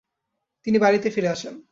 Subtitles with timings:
[0.67, 1.61] তিনি বাড়িতে ফিরে আসেন।